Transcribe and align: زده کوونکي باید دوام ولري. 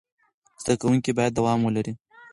زده 0.61 0.73
کوونکي 0.81 1.11
باید 1.17 1.35
دوام 1.37 1.59
ولري. 1.63 1.93